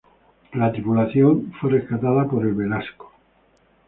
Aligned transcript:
La 0.53 0.71
tripulación 0.71 1.53
fue 1.61 1.69
rescatada 1.73 2.25
por 2.25 2.43
el 2.47 2.55
"Velasco". 2.55 3.13